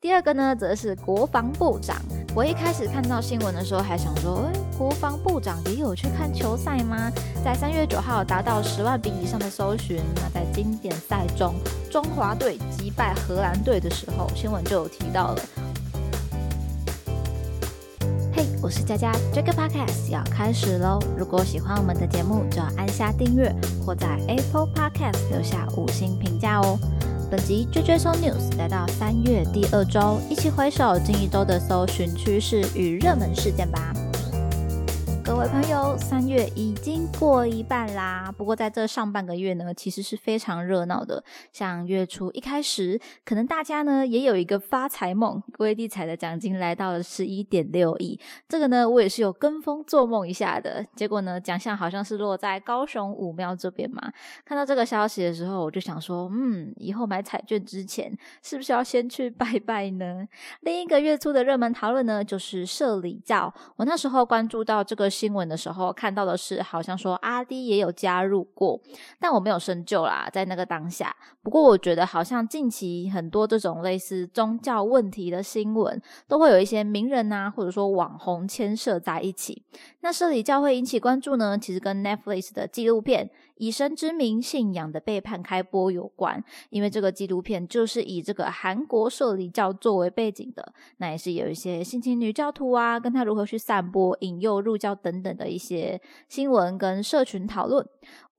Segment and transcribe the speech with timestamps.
[0.00, 1.94] 第二个呢，则是国防部长。
[2.34, 7.12] 我一开始看到新闻的时候，还想说，哎，国防部长也有去看球赛吗？
[7.44, 11.54] 在三月九号达到十万笔以上的搜寻，那在经典赛中，
[11.90, 15.42] 中华队击败荷兰队的时候，新闻就有提到了。
[18.32, 20.98] 嘿，我是佳佳，这个 podcast 要开始喽！
[21.14, 23.54] 如果喜欢我们的节目，就要按下订阅，
[23.84, 26.78] 或在 Apple Podcast 留下五星评价哦。
[27.30, 33.94] 本集追追搜 news 来到三月第二周，一起回首近一周的搜寻趋势与热门事件吧。
[35.30, 38.34] 各位朋友，三月已经过一半啦。
[38.36, 41.22] 不过在这上半个月呢，其实是非常热闹的。
[41.52, 48.18] 像月初一开始，可能大家呢也有一个发财梦，微地彩的奖金来到了十一点六亿。
[48.48, 50.84] 这个呢，我也是有跟风做梦一下的。
[50.96, 54.12] 结果呢，奖项好像是落在高雄武庙这边嘛。
[54.44, 60.26] 看到这个消息的时候，我就想说，嗯，以后买彩券之前，是不是要先去拜拜呢？
[60.62, 63.54] 另一个月初的热门讨论呢，就是社礼教。
[63.76, 65.08] 我那时候关注到这个。
[65.20, 68.80] 新闻的时候看到的是，好像说阿迪也有加入过，
[69.20, 71.14] 但我没有深究啦，在那个当下。
[71.42, 79.62] 不过我觉得好像近期很多这种类似宗教问题的新闻，都会有一些名人呐，或者说网红牵涉在一起。
[80.00, 83.28] 那社里教会引起关注呢，其实跟 Netflix 的纪录片。
[83.60, 97.84] 以神之名，信仰的背叛开播有关，因为这个纪录片就是以这个韩国社里教作为背景的，那也是有一些性侵女教徒啊，跟他如何去散播、引诱入教等等等的一些新闻跟社群讨论。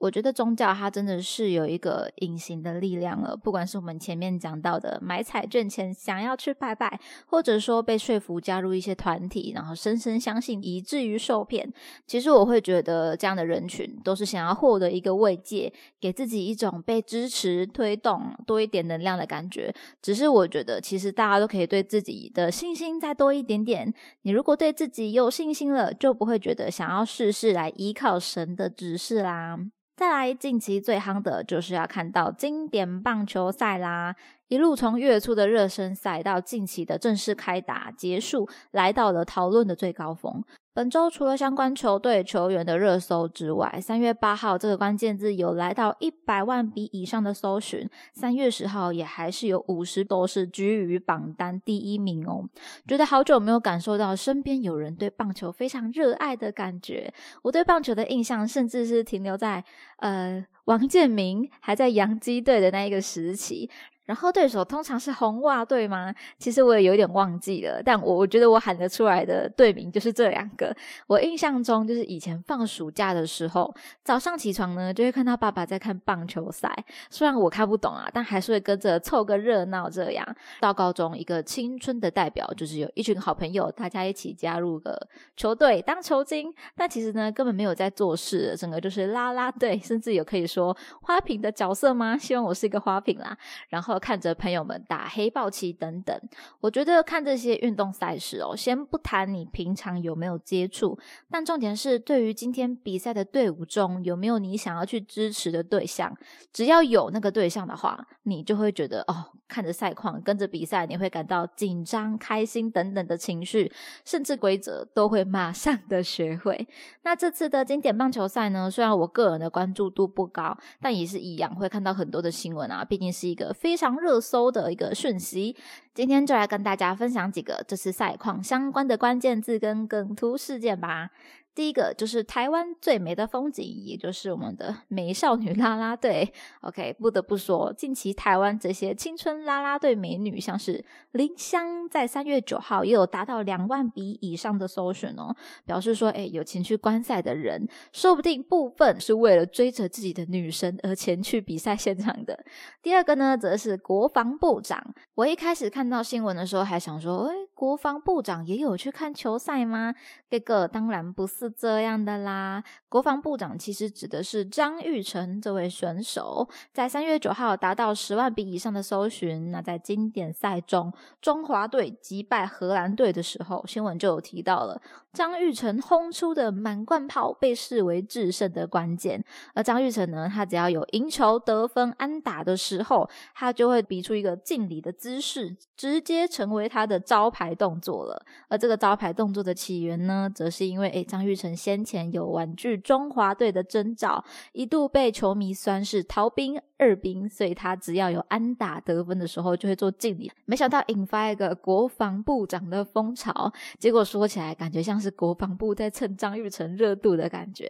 [0.00, 11.72] 我觉得宗教它真的是有一个隐形的力量了，不管是我们前面讲到的买彩券钱想要去拜拜，或者说被说服加入一些团体，然后深深相信以至于受骗。
[12.06, 19.74] 其实我会觉得这样的人群都是想要获得一个慰藉，给自己一种被支持、推动多一点能量的感觉。
[20.00, 23.92] 只是我觉得，其实大家都可以对自己的信心再多一点点。
[24.22, 29.58] 你如果对自己有信心了，就不会觉得想要事事来依靠神的指示啦。
[29.98, 34.14] 再来，近期最夯的就是要看到经典棒球赛啦。
[34.46, 40.44] 一路从月初的热身赛到近期的正式开打结束，来到了讨论的最高峰。
[40.78, 52.48] 本周除了相关球队球员的热搜之外，三月八号这个关键字有来到一百万笔以上的搜寻，三月十号也还是有五十多是居于榜单第一名哦。
[52.86, 57.12] 觉得好久没有感受到身边有人对棒球非常热爱的感觉。
[57.42, 59.64] 我对棒球的印象甚至是停留在
[59.96, 63.68] 呃王建民还在洋基队的那一个时期。
[64.08, 66.14] 然后对手通常是红袜队吗？
[66.38, 70.74] 其实我也有点忘记了，但我我觉得我喊得出来的队名就是这两个。
[71.06, 73.70] 我印象中就是以前放暑假的时候，
[74.02, 76.74] 早上起床呢就会看到爸爸在看棒球赛，
[77.10, 79.90] 虽然我看不懂啊，但还是会跟着凑个热闹。
[79.90, 80.26] 这样
[80.58, 84.98] 到高中，一个青春的代表就是有一群好朋友，大家一起加入个
[85.36, 92.16] 球队当球精，但其实呢根本没有在做事，整个就是啦啦队，甚至有可以说说花瓶的角色吗？
[92.16, 93.36] 希望我是一个花瓶啦，
[93.68, 93.98] 然后。
[94.08, 96.18] 看着朋友们打黑豹棋等等，
[96.60, 100.98] 我觉得看这些运动赛事哦，先不谈你平常有没有接触，
[101.30, 106.16] 但重点是对于今天比赛的队伍中有没有你想要去支持的对象，
[106.52, 113.70] 只要有那个对象的话，你就会觉得哦，看着赛况跟着比赛，你会感到紧张、开心等等的情绪，
[114.04, 116.66] 甚至规则都会马上的学会。
[117.02, 120.47] 那这次的经典棒球赛呢，虽然我个人的关注度不高，
[120.80, 123.98] 但也是一样会看到很多的新闻啊，毕竟是一个非常。
[123.98, 125.56] 热搜的一个讯息，
[125.98, 131.10] 今天就来跟大家分享几个这次赛况相关的关键字跟梗图事件吧。
[131.52, 136.32] 第一个就是台湾最美的风景，也就是我们的美少女啦啦队。
[136.60, 145.34] OK，不得不说，近期台湾这些青春啦啦队美女，像是林香，在三月九号也有达到两万笔以上的搜寻哦，
[145.66, 152.44] 表示说，哎，有前去观赛的人，说不定部分是为了追着自己的女神而前去比赛现场的。
[152.80, 154.94] 第二个呢，则是国防部长。
[155.16, 159.94] 我一开始看到新闻的时候，还想说，哎，国防部长也有去看球赛吗？
[160.30, 161.48] 这个当然不是。
[161.58, 169.50] 这样的啦，国防部长其实指的是张玉成这位选手，在三月九号达到十万笔以上的搜寻。
[169.50, 174.80] 那在经典赛中，中华队击败荷兰队的时候，新闻就有提到了
[175.12, 179.24] 张玉成轰出的满贯炮被视为制胜的关键。
[179.54, 188.22] 而张玉成呢，他只要有赢球、得分、安打的时候，他就会比出一个敬礼的姿势，直接成为他的招牌动作了。
[188.48, 194.22] 而这个招牌动作的起源呢，则是因为诶张玉成先前有婉拒中华队的征兆，
[194.52, 196.60] 一度被球迷酸是逃兵。
[196.80, 200.30] 二兵，所以他只要有安打得分的时候，就会做敬礼。
[200.44, 207.68] 没想到引发一个国防部长的风潮，结果说起来感觉像是国防部在蹭张玉成热度的感觉。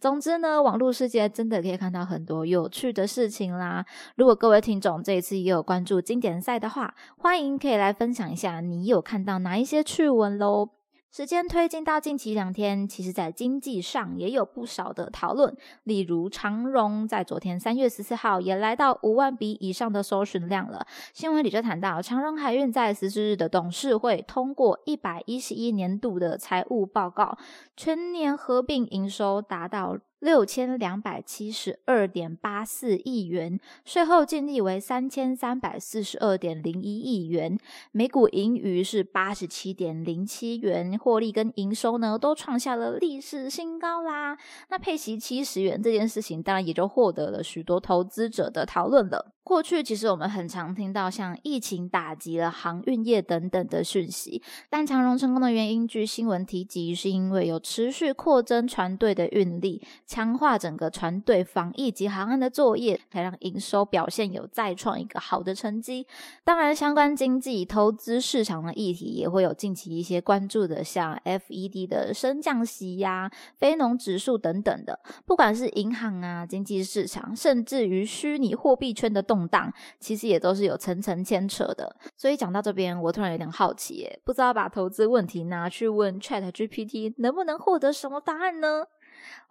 [0.00, 3.84] 总之呢，网络世界真的可以看到很多有趣的事情啦。
[4.14, 10.70] 如果各位听众这一次也有关注经典赛的话，欢迎可以来分享一下你有看到哪一些趣闻喽。
[11.12, 15.56] 时间推进到近期两天，其实在经济上也有不少的讨论。
[15.84, 20.86] 例如长荣在昨天三月十四号也来到五万笔以上的搜寻量了。
[21.14, 27.38] 新闻里就谈到，长荣海运在十四日的董事会通过一百一十一年度的财务报告，
[27.76, 29.96] 全年合并营收达到。
[30.20, 37.58] 六千两百七十二点八四亿元，税后净利为三千三百四十二点零一亿元，
[37.92, 44.38] 每股盈余是八十七点零七元，获利跟营收呢都创下了历史新高啦。
[44.70, 49.35] 那配息七十元这件事情，当然也就获得了许多投资者的讨论了。
[49.46, 66.04] 过去其实我们很常听到像疫情打击了航运业等等的讯息，但长荣成功的原因，据新闻提及，是因为有持续扩增船队的运力，强化整个船队防疫及航岸的作业，才让营收表现有再创一个好的成绩。
[66.42, 79.35] 当然，相关经济投资市场的议题也会有近期一些关注的，像 FED 的升降息呀、非农指数等等的，不管是银行啊、经济市场，甚至于虚拟货币圈的动。
[79.36, 88.86] 动荡其实也都是有层层牵扯的，所以讲到这边，我突然有点好奇，耶，不知道把投资问题拿去问 Chat GPT 能不能获得什么答案呢？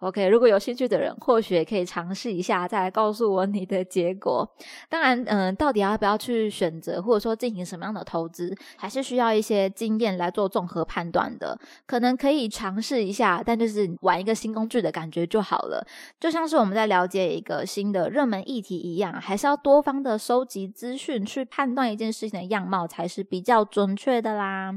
[0.00, 4.46] ？OK，如果有兴趣的人，或许也可以尝试一下，再来告诉我你的结果。
[4.88, 11.58] 当然，嗯，到底要不要去选择，或者说进行什么样的投资，还是需要一些经验来做综合判断的。
[11.86, 15.86] 可能可以尝试一下，但就是玩一个新工具的感觉就好了。
[16.20, 24.74] 就像是我们在了解一个新的热门议题一样，还是要多方的收集资讯，去判断一件事情的样貌，才是比较准确的啦。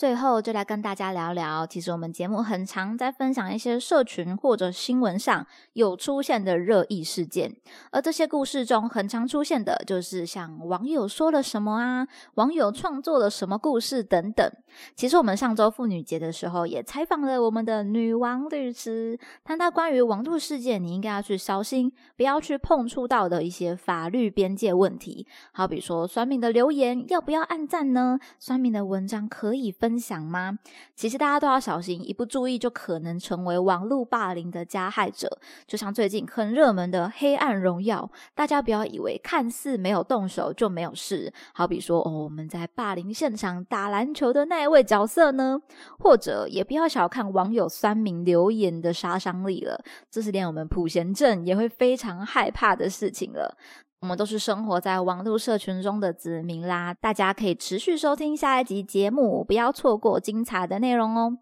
[0.00, 7.54] 最后就来跟大家聊聊，其实我们节目很常在分享一些社群或者新闻上有出现的热议事件，
[7.92, 14.50] 而这些故事中很常出现的就是像网友说了什么啊，网友创作了什么故事等等。
[14.94, 28.18] 其实我们上周妇女节的时候也采访了我们的女王律师，谈到关于网络事件你应该要去小心，不要去碰触到的一些法律边界问题，好比说酸民的留言要不要按赞呢？
[28.38, 29.89] 酸民的文章可以分。
[29.90, 30.56] 分享吗？
[30.94, 35.28] 其实大家都要小心，一不注意就可能成为网络霸凌的加害者。
[35.66, 41.32] 就像最近很热门的《黑暗荣耀》，大家不要以为看似没有动手就没有事。
[41.52, 45.58] 好比说，哦，我们在霸凌现场打篮球的那一位角色呢？
[45.98, 53.56] 或者也不要小看网友酸民留言的杀伤力了，这是连我们普贤镇也会非常害怕的事情了。
[54.00, 61.36] 我们都是生活在网络社群中的子民啦，大家可以持续收听下一集节目，不要错过精彩的内容哦。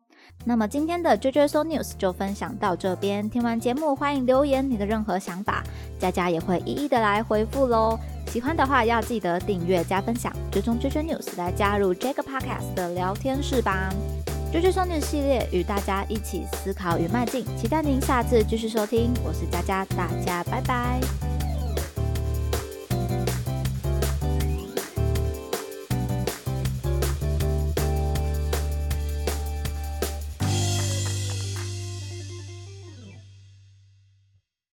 [0.44, 5.62] 那么今天的 JJ So News 就分享到这边，听完节目欢迎留言你的任何想法，
[6.00, 7.96] 佳佳也会一一的来回复喽。
[8.26, 13.88] 喜欢的话要记得订阅加分享，追踪 JJ News 来加入这个 Podcast 的聊天室吧。
[14.52, 21.27] JJ So News 系列与大家一起思考与迈进，期待您下次继续收听，我是佳佳，大家拜拜。